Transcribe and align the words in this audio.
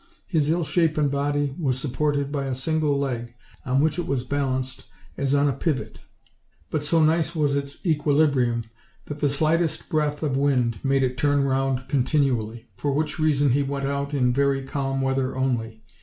His 0.25 0.49
ill 0.49 0.63
shapen 0.63 1.09
body 1.09 1.53
was 1.59 1.77
supported 1.79 2.31
by 2.31 2.45
a 2.47 2.55
single 2.55 2.97
leg, 2.97 3.35
on 3.67 3.81
which 3.81 3.99
it 3.99 4.07
was 4.07 4.23
balanced 4.23 4.85
as 5.15 5.35
on 5.35 5.47
a 5.47 5.53
pivot; 5.53 5.99
but 6.71 6.81
so 6.81 7.03
nice 7.03 7.35
was 7.35 7.55
its 7.55 7.85
equilibrium 7.85 8.63
that 9.05 9.19
the 9.19 9.29
slightest 9.29 9.89
breath 9.89 10.23
of 10.23 10.35
wind 10.35 10.79
made 10.83 11.03
OLD, 11.03 11.03
OLD 11.03 11.03
FAIRY 11.03 11.09
TALES. 11.09 11.11
it 11.11 11.17
turn 11.19 11.43
round 11.43 11.87
continually, 11.87 12.67
for 12.77 12.91
which 12.93 13.19
reason 13.19 13.51
he 13.51 13.61
went 13.61 13.85
out 13.85 14.11
in 14.15 14.33
very 14.33 14.63
calm 14.63 15.01
weather 15.03 15.37
only. 15.37 15.83